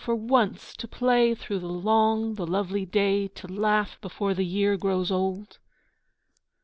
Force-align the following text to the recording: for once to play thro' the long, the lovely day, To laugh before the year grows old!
for 0.03 0.15
once 0.15 0.75
to 0.75 0.87
play 0.87 1.35
thro' 1.35 1.59
the 1.59 1.67
long, 1.67 2.33
the 2.33 2.47
lovely 2.47 2.87
day, 2.87 3.27
To 3.27 3.45
laugh 3.47 4.01
before 4.01 4.33
the 4.33 4.43
year 4.45 4.75
grows 4.75 5.11
old! 5.11 5.59